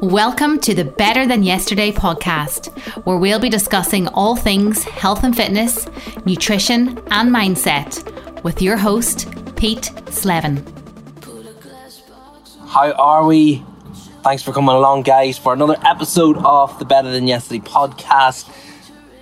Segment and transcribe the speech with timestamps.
[0.00, 2.68] Welcome to the Better Than Yesterday podcast,
[3.04, 5.86] where we'll be discussing all things health and fitness,
[6.24, 10.64] nutrition, and mindset with your host, Pete Slevin.
[12.66, 13.64] How are we?
[14.22, 18.52] Thanks for coming along, guys, for another episode of the Better Than Yesterday podcast.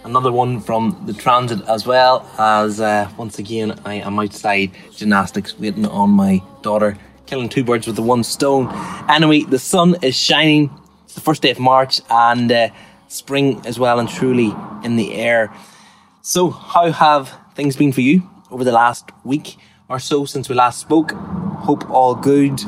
[0.05, 5.59] Another one from the transit, as well as uh, once again, I am outside gymnastics
[5.59, 8.69] waiting on my daughter killing two birds with the one stone.
[9.09, 10.71] Anyway, the sun is shining.
[11.05, 12.69] It's the first day of March and uh,
[13.09, 15.53] spring as well and truly in the air.
[16.23, 19.57] So, how have things been for you over the last week
[19.89, 21.13] or so since we last spoke?
[21.13, 22.61] Hope all good.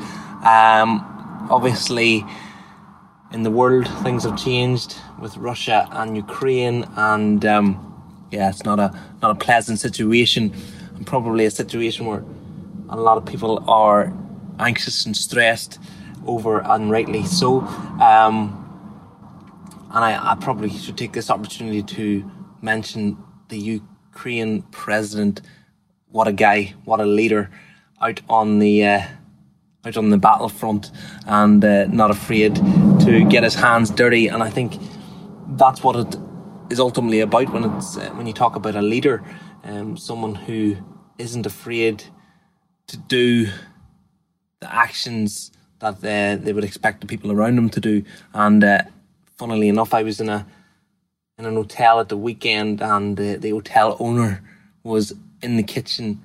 [0.44, 1.04] Um,
[1.50, 2.24] obviously,
[3.32, 8.78] in the world, things have changed with Russia and Ukraine, and um, yeah, it's not
[8.78, 10.54] a not a pleasant situation,
[10.94, 12.24] and probably a situation where
[12.88, 14.12] a lot of people are
[14.58, 15.78] anxious and stressed
[16.26, 17.60] over, and rightly so.
[17.60, 18.62] Um,
[19.90, 23.16] and I, I probably should take this opportunity to mention
[23.48, 25.40] the Ukraine president.
[26.10, 26.74] What a guy!
[26.84, 27.50] What a leader!
[28.00, 29.02] Out on the uh,
[29.86, 30.90] out on the battlefront
[31.26, 34.26] and uh, not afraid to get his hands dirty.
[34.26, 34.78] And I think
[35.50, 36.16] that's what it
[36.70, 39.22] is ultimately about when it's uh, when you talk about a leader,
[39.64, 40.76] um, someone who
[41.18, 42.04] isn't afraid
[42.88, 43.48] to do
[44.60, 48.04] the actions that they, they would expect the people around them to do.
[48.32, 48.82] And uh,
[49.36, 50.46] funnily enough, I was in a
[51.38, 54.42] in an hotel at the weekend, and uh, the hotel owner
[54.82, 56.20] was in the kitchen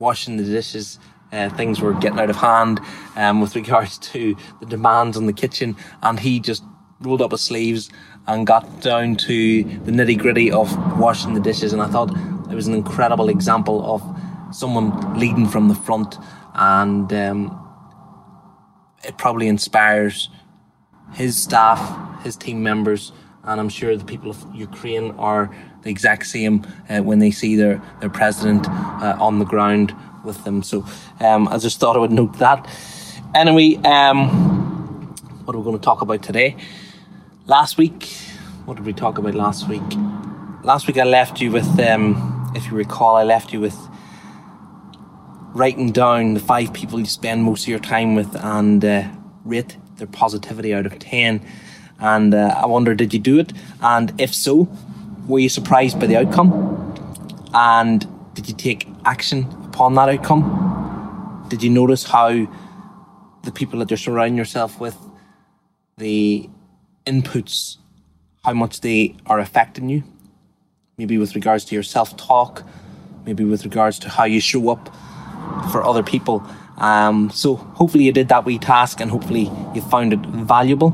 [0.00, 0.98] washing the dishes.
[1.32, 2.80] Uh, things were getting out of hand
[3.14, 6.64] um, with regards to the demands on the kitchen, and he just
[7.00, 7.88] rolled up his sleeves
[8.26, 11.72] and got down to the nitty gritty of washing the dishes.
[11.72, 12.10] And I thought
[12.50, 14.02] it was an incredible example of
[14.52, 16.16] someone leading from the front
[16.56, 17.62] and um,
[19.04, 20.28] it probably inspires
[21.14, 23.12] his staff, his team members,
[23.44, 27.54] and I'm sure the people of Ukraine are the exact same uh, when they see
[27.54, 30.62] their their president uh, on the ground with them.
[30.62, 30.84] So
[31.20, 32.68] um, I just thought I would note that.
[33.34, 34.28] Anyway, um,
[35.44, 36.56] what are we going to talk about today?
[37.46, 38.08] Last week,
[38.64, 39.82] what did we talk about last week?
[40.64, 43.78] Last week I left you with, um, if you recall, I left you with
[45.56, 49.08] writing down the five people you spend most of your time with and uh,
[49.44, 51.44] rate their positivity out of 10.
[51.98, 53.54] And uh, I wonder, did you do it?
[53.80, 54.68] And if so,
[55.26, 56.52] were you surprised by the outcome?
[57.54, 61.46] And did you take action upon that outcome?
[61.48, 62.46] Did you notice how
[63.44, 64.96] the people that you're surrounding yourself with,
[65.96, 66.50] the
[67.06, 67.78] inputs,
[68.44, 70.04] how much they are affecting you?
[70.98, 72.62] Maybe with regards to your self talk,
[73.24, 74.94] maybe with regards to how you show up
[75.70, 76.46] for other people.
[76.78, 80.88] Um, so hopefully you did that wee task and hopefully you found it valuable.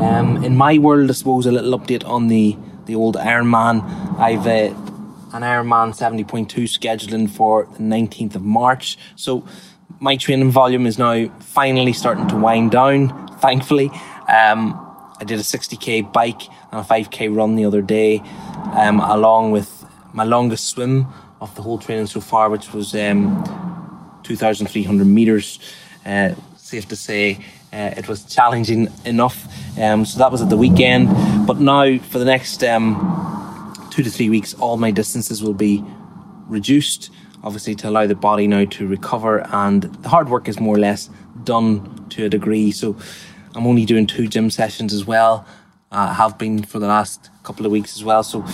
[0.00, 3.82] Um, in my world, I suppose a little update on the the old Ironman.
[4.18, 4.74] I've uh,
[5.32, 8.98] an Ironman 70.2 scheduling for the 19th of March.
[9.14, 9.46] So
[10.00, 13.28] my training volume is now finally starting to wind down.
[13.38, 13.90] Thankfully,
[14.28, 14.74] um,
[15.20, 16.42] I did a 60k bike
[16.72, 18.22] and a 5k run the other day,
[18.72, 21.06] um, along with my longest swim
[21.40, 25.58] of the whole training so far, which was um, 2,300 meters.
[26.04, 29.46] Uh, safe to say, uh, it was challenging enough.
[29.78, 31.08] Um, so that was at the weekend.
[31.46, 35.84] But now, for the next um, two to three weeks, all my distances will be
[36.46, 37.10] reduced,
[37.42, 39.46] obviously, to allow the body now to recover.
[39.52, 41.10] And the hard work is more or less
[41.44, 42.70] done to a degree.
[42.72, 42.96] So
[43.54, 45.46] I'm only doing two gym sessions as well.
[45.92, 48.22] Uh, have been for the last couple of weeks as well.
[48.22, 48.44] So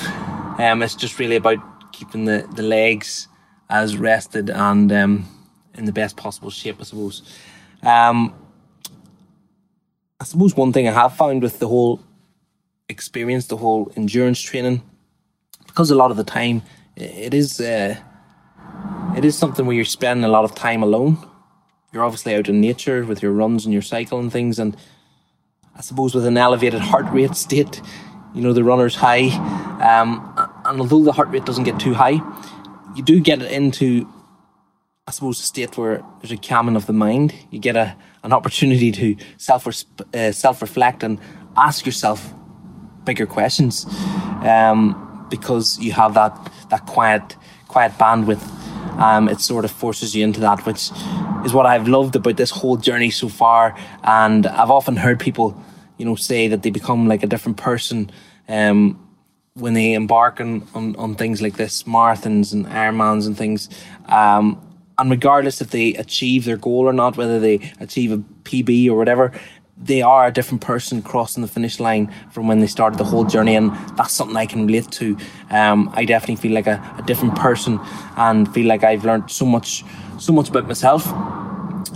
[0.59, 1.59] um, it's just really about
[1.97, 3.29] keeping the, the legs
[3.71, 5.27] as rested and um,
[5.75, 7.23] in the best possible shape, I suppose.
[7.83, 8.35] Um,
[10.21, 12.01] I suppose one thing I have found with the whole
[12.89, 14.83] experience, the whole endurance training,
[15.67, 16.63] because a lot of the time
[16.97, 17.97] it is uh,
[19.17, 21.19] it is something where you're spending a lot of time alone.
[21.93, 24.77] You're obviously out in nature with your runs and your cycle and things, and
[25.75, 27.81] I suppose with an elevated heart rate state,
[28.35, 29.29] you know the runner's high.
[29.81, 30.33] Um,
[30.67, 32.21] and although the heart rate doesn't get too high,
[32.95, 34.09] you do get it into,
[35.07, 37.35] I suppose, a state where there's a calming of the mind.
[37.51, 39.67] You get a an opportunity to self
[40.15, 41.21] uh, self reflect and
[41.57, 42.35] ask yourself
[43.05, 43.87] bigger questions,
[44.43, 47.37] um, because you have that that quiet
[47.69, 48.43] quiet bandwidth.
[48.99, 50.91] Um, it sort of forces you into that, which
[51.45, 53.77] is what I've loved about this whole journey so far.
[54.03, 55.63] And I've often heard people,
[55.99, 58.11] you know, say that they become like a different person
[58.49, 59.06] um,
[59.57, 63.69] when they embark on, on, on things like this, marathons and Ironmans and things,
[64.07, 64.61] um,
[64.99, 68.97] and regardless if they achieve their goal or not, whether they achieve a PB or
[68.97, 69.33] whatever,
[69.79, 73.25] they are a different person crossing the finish line from when they started the whole
[73.25, 75.19] journey, and that's something I can relate to.
[75.51, 77.79] Um, I definitely feel like a, a, different person,
[78.17, 79.85] and feel like I've learned so much,
[80.19, 81.07] so much about myself,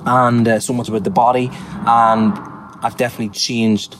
[0.04, 1.50] and uh, so much about the body,
[1.86, 2.38] and
[2.82, 3.96] I've definitely changed.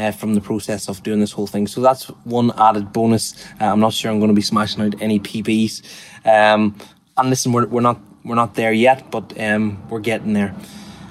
[0.00, 3.34] Uh, from the process of doing this whole thing, so that's one added bonus.
[3.60, 5.82] Uh, I'm not sure I'm going to be smashing out any PBs.
[6.24, 6.74] Um,
[7.18, 10.54] and listen, we're, we're not we're not there yet, but um, we're getting there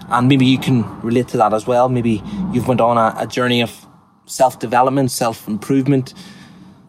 [0.09, 1.87] and maybe you can relate to that as well.
[1.89, 2.21] Maybe
[2.51, 3.85] you've went on a, a journey of
[4.25, 6.13] self development, self improvement,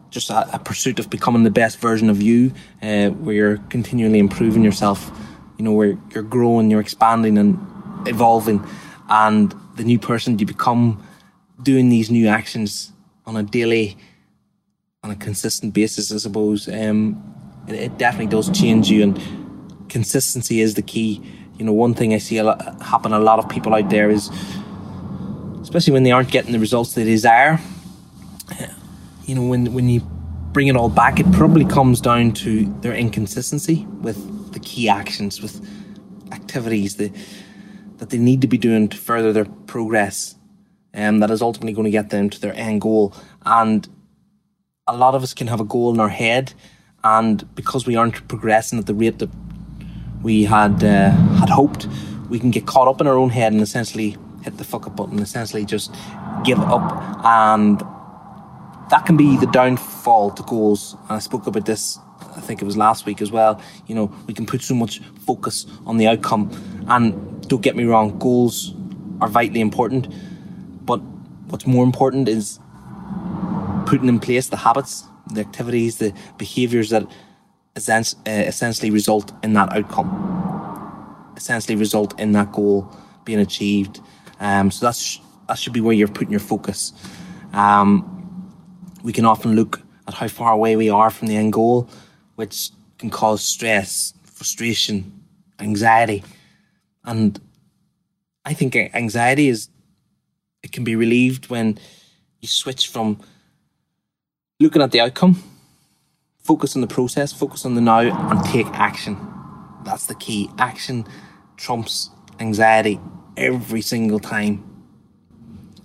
[0.09, 2.51] just a, a, pursuit of becoming the best version of you,
[2.81, 5.11] uh, where you're continually improving yourself.
[5.57, 7.59] You know, where you're growing, you're expanding and
[8.07, 8.65] evolving,
[9.09, 11.05] and the new person you become
[11.63, 12.91] doing these new actions
[13.25, 13.97] on a daily,
[15.03, 16.11] on a consistent basis.
[16.11, 17.21] I suppose um,
[17.67, 21.21] it, it definitely does change you, and consistency is the key
[21.61, 24.09] you know, one thing I see a lot, happen a lot of people out there
[24.09, 24.29] is,
[25.61, 27.59] especially when they aren't getting the results they desire,
[29.25, 30.01] you know, when when you
[30.53, 35.39] bring it all back, it probably comes down to their inconsistency with the key actions,
[35.39, 35.63] with
[36.31, 37.15] activities that
[37.97, 40.33] that they need to be doing to further their progress,
[40.93, 43.13] um, that is ultimately going to get them to their end goal.
[43.45, 43.87] And
[44.87, 46.53] a lot of us can have a goal in our head,
[47.03, 49.29] and because we aren't progressing at the rate that
[50.21, 51.87] we had uh, had hoped,
[52.29, 54.95] we can get caught up in our own head and essentially hit the fuck up
[54.95, 55.93] button, essentially just
[56.43, 57.79] give up, and
[58.89, 60.95] that can be the downfall to goals.
[61.03, 61.97] And I spoke about this,
[62.35, 63.61] I think it was last week as well.
[63.87, 66.51] You know, we can put so much focus on the outcome,
[66.87, 68.73] and don't get me wrong, goals
[69.21, 70.13] are vitally important,
[71.51, 72.59] what's more important is
[73.85, 75.03] putting in place the habits,
[75.33, 77.03] the activities, the behaviors that
[77.75, 82.93] uh, essentially result in that outcome, essentially result in that goal
[83.25, 83.99] being achieved.
[84.39, 86.93] Um, so that's that should be where you're putting your focus.
[87.53, 88.17] Um,
[89.03, 91.89] we can often look at how far away we are from the end goal,
[92.35, 95.11] which can cause stress, frustration,
[95.59, 96.23] anxiety,
[97.03, 97.39] and
[98.45, 99.67] I think anxiety is
[100.63, 101.77] it can be relieved when
[102.39, 103.19] you switch from
[104.59, 105.41] looking at the outcome
[106.43, 109.17] focus on the process, focus on the now, and take action.
[109.83, 110.49] That's the key.
[110.57, 111.07] Action
[111.57, 112.09] trumps
[112.39, 112.99] anxiety
[113.37, 114.67] every single time.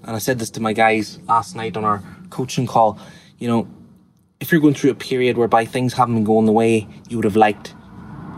[0.03, 2.99] And I said this to my guys last night on our coaching call.
[3.39, 3.69] You know,
[4.41, 7.25] if you're going through a period whereby things haven't been going the way you would
[7.25, 7.69] have liked,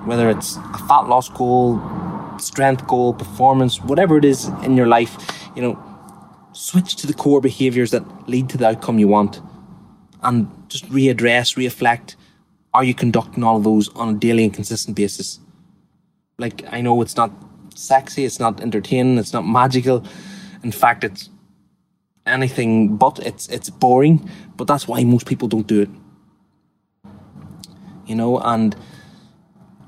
[0.04, 1.80] whether it's a fat loss goal,
[2.38, 5.16] strength goal, performance, whatever it is in your life,
[5.54, 5.87] you know,
[6.58, 9.40] switch to the core behaviors that lead to the outcome you want
[10.24, 12.16] and just readdress, reflect.
[12.74, 15.38] Are you conducting all of those on a daily and consistent basis?
[16.36, 17.30] Like, I know it's not
[17.76, 20.04] sexy, it's not entertaining, it's not magical.
[20.64, 21.30] In fact, it's
[22.26, 24.28] anything but it's it's boring.
[24.56, 25.90] But that's why most people don't do it.
[28.06, 28.74] You know, and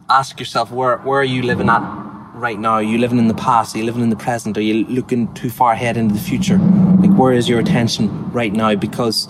[0.09, 2.00] ask yourself where where are you living at
[2.41, 2.73] right now?
[2.73, 3.75] Are you living in the past?
[3.75, 4.57] Are you living in the present?
[4.57, 6.57] Are you looking too far ahead into the future?
[6.57, 8.75] Like where is your attention right now?
[8.75, 9.29] Because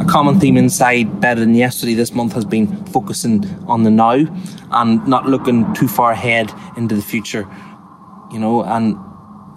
[0.00, 4.26] a common theme inside Better Than Yesterday this month has been focusing on the now
[4.72, 7.48] and not looking too far ahead into the future.
[8.32, 8.96] You know, and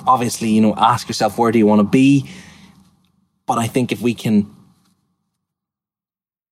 [0.06, 2.30] obviously, you know, ask yourself where do you want to be?
[3.47, 4.50] But I think if we can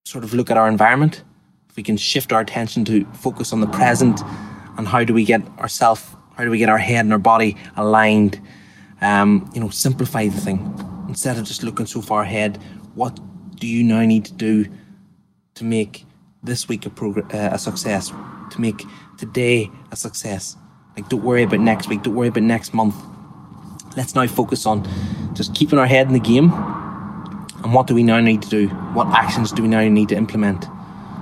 [0.06, 1.24] sort of look at our environment,
[1.70, 4.22] if we can shift our attention to focus on the present
[4.78, 7.58] and how do we get ourselves, how do we get our head and our body
[7.76, 8.42] aligned?
[9.02, 12.58] Um, you know, simplify the thing instead of just looking so far ahead.
[12.96, 13.20] What
[13.56, 14.66] do you now need to do
[15.56, 16.06] to make
[16.44, 18.10] this week a, uh, a success,
[18.52, 18.84] to make
[19.18, 20.56] today a success?
[20.96, 22.96] Like, don't worry about next week, don't worry about next month.
[23.96, 24.88] Let's now focus on
[25.34, 26.52] just keeping our head in the game.
[27.64, 28.68] And what do we now need to do?
[28.94, 30.66] What actions do we now need to implement?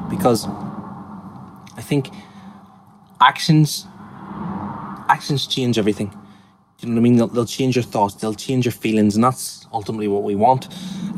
[0.10, 0.48] Because
[1.78, 2.10] I think
[3.20, 3.86] actions
[5.20, 6.10] actions change everything.
[6.80, 7.18] You know what I mean?
[7.18, 10.70] They'll, they'll change your thoughts, they'll change your feelings, and that's ultimately what we want.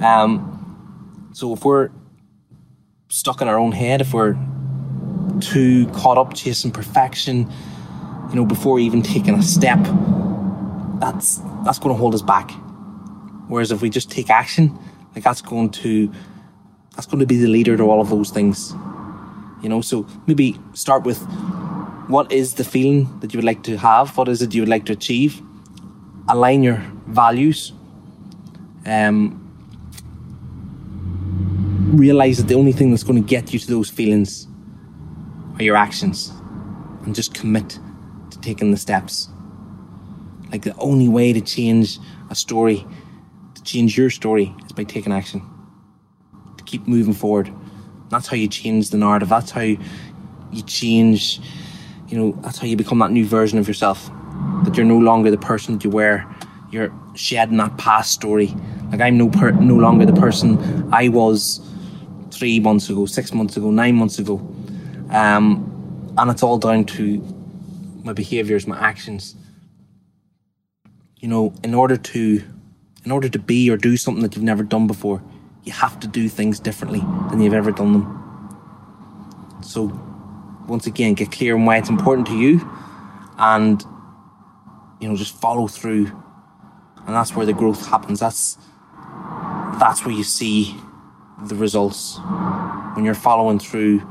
[0.03, 1.91] Um, so if we're
[3.09, 4.35] stuck in our own head, if we're
[5.39, 7.47] too caught up chasing perfection,
[8.29, 9.77] you know, before even taking a step,
[10.99, 12.49] that's that's going to hold us back.
[13.49, 14.79] Whereas if we just take action,
[15.13, 16.11] like that's going to
[16.95, 18.73] that's going to be the leader to all of those things.
[19.61, 21.19] You know, so maybe start with
[22.07, 24.17] what is the feeling that you would like to have?
[24.17, 25.41] What is it you would like to achieve?
[26.27, 27.73] Align your values.
[28.85, 29.37] Um,
[31.93, 34.47] realize that the only thing that's going to get you to those feelings
[35.55, 36.31] are your actions
[37.03, 37.79] and just commit
[38.31, 39.29] to taking the steps.
[40.51, 42.85] Like the only way to change a story,
[43.55, 45.41] to change your story, is by taking action.
[46.57, 47.51] To keep moving forward.
[48.09, 49.29] That's how you change the narrative.
[49.29, 49.77] That's how you
[50.65, 51.39] change,
[52.11, 54.11] you know, that's how you become that new version of yourself.
[54.65, 56.25] That you're no longer the person that you were.
[56.69, 58.53] You're shedding that past story.
[58.91, 61.61] Like I'm no per- no longer the person I was
[62.29, 64.35] three months ago, six months ago, nine months ago.
[65.09, 67.19] Um, and it's all down to
[68.03, 69.35] my behaviors, my actions.
[71.17, 72.43] You know, in order to
[73.05, 75.23] in order to be or do something that you've never done before,
[75.63, 79.59] you have to do things differently than you've ever done them.
[79.63, 80.10] So
[80.67, 82.61] once again, get clear on why it's important to you
[83.37, 83.83] and
[85.01, 86.05] you know, just follow through.
[87.05, 88.19] And that's where the growth happens.
[88.19, 88.57] That's
[89.79, 90.75] that's where you see
[91.43, 92.19] the results
[92.93, 94.01] when you're following through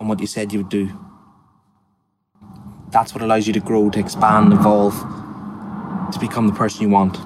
[0.00, 0.90] on what you said you would do.
[2.90, 4.94] That's what allows you to grow, to expand, evolve,
[6.12, 7.16] to become the person you want.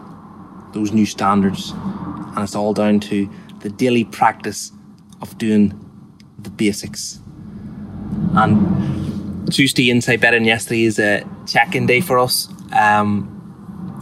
[0.74, 1.72] Those new standards.
[1.72, 3.30] And it's all down to
[3.60, 4.72] the daily practice
[5.22, 5.72] of doing
[6.38, 7.21] the basics.
[8.34, 12.48] And Tuesday Inside Better Than Yesterday is a check in day for us.
[12.72, 13.28] Um,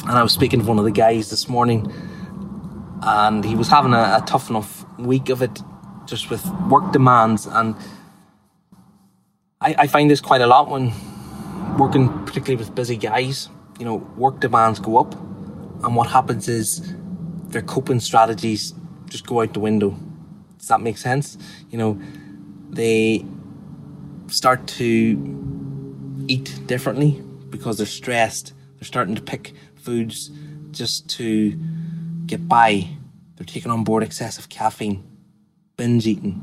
[0.06, 1.92] and I was speaking to one of the guys this morning,
[3.02, 5.60] and he was having a, a tough enough week of it
[6.06, 7.46] just with work demands.
[7.46, 7.74] And
[9.60, 10.92] I, I find this quite a lot when
[11.76, 13.48] working, particularly with busy guys.
[13.80, 15.14] You know, work demands go up,
[15.82, 16.94] and what happens is
[17.48, 18.74] their coping strategies
[19.08, 19.96] just go out the window.
[20.58, 21.36] Does that make sense?
[21.70, 22.00] You know,
[22.70, 23.24] they
[24.30, 28.52] start to eat differently because they're stressed.
[28.76, 30.30] They're starting to pick foods
[30.70, 31.58] just to
[32.26, 32.88] get by.
[33.36, 35.02] They're taking on board excessive caffeine,
[35.76, 36.40] binge eating,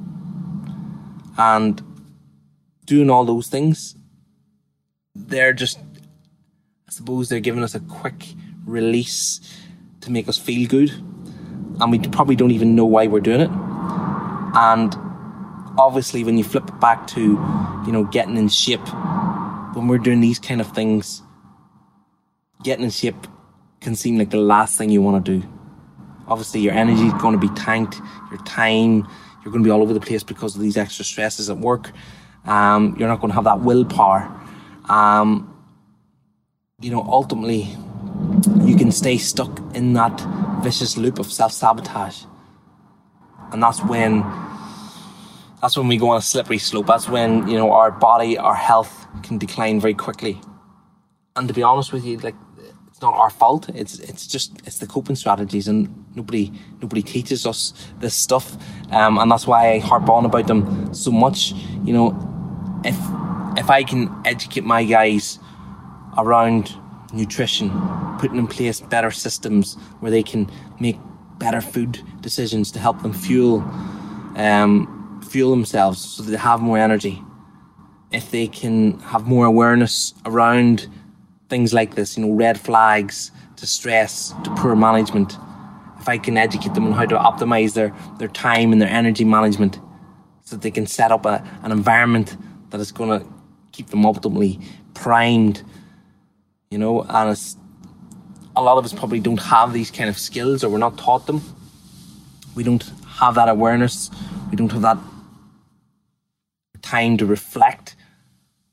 [1.38, 1.82] and
[2.86, 3.96] doing all those things.
[5.16, 5.80] They're just,
[6.88, 8.34] I suppose, they're giving us a quick
[8.66, 9.40] release
[10.02, 10.92] to make us feel good.
[11.80, 13.52] And we probably don't even know why we're doing it.
[13.52, 14.96] And
[15.78, 17.22] obviously, when you flip it back to,
[17.86, 18.88] you know, getting in shape,
[19.74, 21.22] when we're doing these kind of things,
[22.64, 23.28] getting in shape
[23.82, 25.48] can seem like the last thing you want to do.
[26.28, 29.08] Obviously, your energy is going to be tanked, your time,
[29.44, 31.92] you're going to be all over the place because of these extra stresses at work.
[32.46, 34.30] Um, you're not going to have that willpower.
[34.90, 35.54] Um,
[36.82, 37.76] you know, ultimately,
[38.62, 40.20] you can stay stuck in that
[40.64, 42.24] vicious loop of self sabotage.
[43.52, 44.24] And that's when
[45.62, 46.86] that's when we go on a slippery slope.
[46.88, 50.40] That's when, you know, our body, our health can decline very quickly.
[51.36, 52.36] And to be honest with you, like
[52.88, 53.70] it's not our fault.
[53.70, 58.58] It's it's just it's the coping strategies and nobody nobody teaches us this stuff.
[58.92, 61.54] Um, and that's why I harp on about them so much.
[61.84, 62.98] You know, if
[63.58, 65.38] if I can educate my guys
[66.18, 66.74] around
[67.14, 67.70] nutrition,
[68.20, 70.50] putting in place better systems where they can
[70.80, 70.98] make
[71.38, 73.60] better food decisions to help them fuel
[74.38, 74.97] um,
[75.30, 77.22] fuel themselves so they have more energy.
[78.12, 80.88] If they can have more awareness around
[81.50, 85.38] things like this, you know, red flags to stress, to poor management,
[86.00, 89.26] if I can educate them on how to optimize their, their time and their energy
[89.26, 89.80] management
[90.44, 92.38] so that they can set up a, an environment
[92.70, 93.28] that is going to
[93.72, 94.60] keep them ultimately
[94.94, 95.64] primed,
[96.72, 97.58] you know, and it's,
[98.56, 101.28] a lot of us probably don't have these kind of skills or we're not taught
[101.28, 101.42] them.
[102.56, 104.10] We don't have that awareness.
[104.50, 104.98] We don't have that
[106.88, 107.96] time to reflect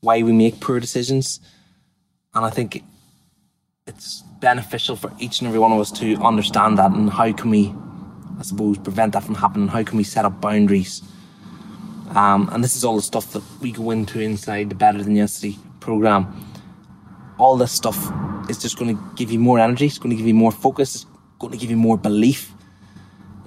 [0.01, 1.39] why we make poor decisions.
[2.33, 2.83] And I think
[3.87, 7.49] it's beneficial for each and every one of us to understand that and how can
[7.49, 7.73] we,
[8.39, 9.67] I suppose, prevent that from happening?
[9.67, 11.01] How can we set up boundaries?
[12.15, 15.15] Um, and this is all the stuff that we go into inside the Better Than
[15.15, 16.23] Yesterday program.
[17.37, 17.97] All this stuff
[18.49, 20.95] is just going to give you more energy, it's going to give you more focus,
[20.95, 21.05] it's
[21.39, 22.53] going to give you more belief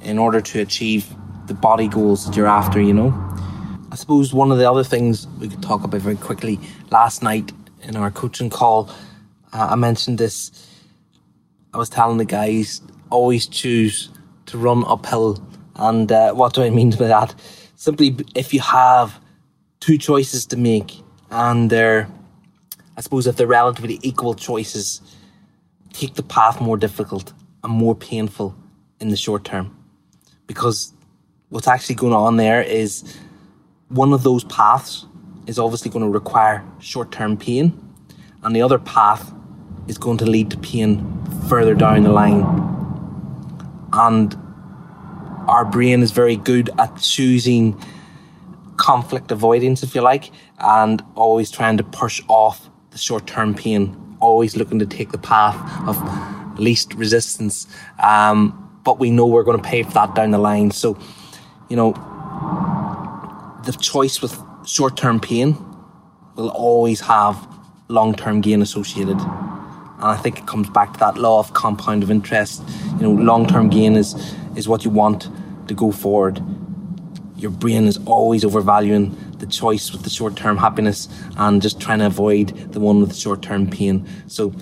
[0.03, 1.07] in order to achieve
[1.47, 3.28] the body goals that you're after, you know.
[3.91, 7.53] I suppose one of the other things we could talk about very quickly last night
[7.83, 8.91] in our coaching call,
[9.53, 10.51] uh, I mentioned this.
[11.73, 14.11] I was telling the guys always choose
[14.47, 15.43] to run uphill,
[15.77, 17.35] and uh, what do I mean by that?
[17.77, 19.19] Simply, if you have
[19.81, 22.09] two choices to make, and they're,
[22.97, 25.01] I suppose, if they're relatively equal choices,
[25.95, 27.33] take the path more difficult
[27.65, 28.55] and more painful
[29.01, 29.75] in the short term,
[30.47, 30.93] because
[31.49, 33.17] what's actually going on there is
[33.89, 35.07] one of those paths
[35.47, 37.73] is obviously going to require short term pain,
[38.43, 39.33] and the other path
[39.87, 42.45] is going to lead to pain further down the line.
[43.93, 44.37] And
[45.49, 47.83] our brain is very good at choosing
[48.77, 53.97] conflict avoidance, if you like, and always trying to push off the short term pain,
[54.21, 55.57] always looking to take the path
[55.89, 57.67] of least resistance.
[58.03, 60.71] Um, but we know we're going to pay for that down the line.
[60.71, 60.99] So,
[61.69, 61.95] you know,
[63.69, 64.35] the choice with
[64.65, 65.55] short term pain
[66.37, 67.37] will always have
[67.89, 69.19] long term gain associated.
[69.21, 72.63] And I think it comes back to that law of compound of interest.
[72.97, 74.15] You know, long term gain is,
[74.57, 75.29] is what you want
[75.69, 76.43] to go forward.
[77.37, 81.07] Your brain is always overvaluing the choice with the short term happiness
[81.37, 84.09] and just trying to avoid the one with the short term pain.
[84.29, 84.55] So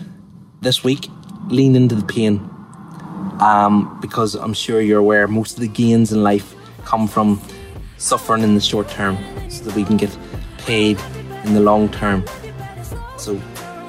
[0.62, 1.08] this week,
[1.46, 2.38] lean into the pain
[3.38, 7.40] um, because I'm sure you're aware most of the gains in life come from
[7.98, 9.16] suffering in the short term
[9.48, 10.16] so that we can get
[10.58, 10.98] paid
[11.44, 12.24] in the long term.
[13.16, 13.40] So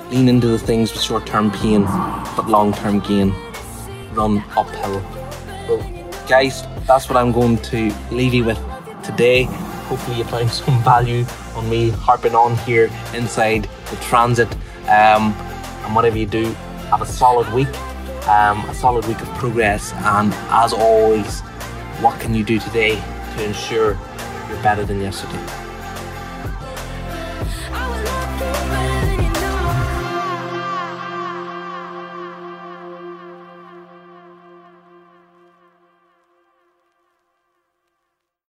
[0.09, 1.83] lean into the things with short term pain
[2.35, 3.33] but long term gain.
[4.13, 5.01] Run uphill.
[5.67, 8.59] Well, guys, that's what I'm going to leave you with
[9.03, 9.43] today.
[9.89, 14.51] Hopefully, you found some value on me harping on here inside the transit.
[14.87, 15.33] Um,
[15.83, 16.45] and whatever you do,
[16.89, 17.67] have a solid week,
[18.27, 19.93] um, a solid week of progress.
[19.93, 21.41] And as always,
[22.01, 23.01] what can you do today
[23.37, 23.97] to ensure
[24.49, 25.66] you're better than yesterday?